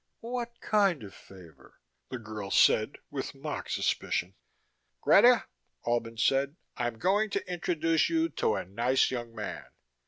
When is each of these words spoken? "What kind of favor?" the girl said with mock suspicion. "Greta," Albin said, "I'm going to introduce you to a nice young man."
"What 0.21 0.59
kind 0.61 1.03
of 1.03 1.13
favor?" 1.13 1.79
the 2.09 2.17
girl 2.17 2.49
said 2.49 2.97
with 3.11 3.35
mock 3.35 3.69
suspicion. 3.69 4.33
"Greta," 4.99 5.45
Albin 5.85 6.17
said, 6.17 6.55
"I'm 6.75 6.97
going 6.97 7.29
to 7.29 7.47
introduce 7.47 8.09
you 8.09 8.29
to 8.29 8.55
a 8.55 8.65
nice 8.65 9.11
young 9.11 9.35
man." 9.35 9.65